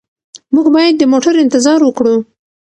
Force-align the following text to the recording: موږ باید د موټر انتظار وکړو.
موږ 0.53 0.65
باید 0.75 0.93
د 0.97 1.03
موټر 1.13 1.33
انتظار 1.43 1.79
وکړو. 1.83 2.15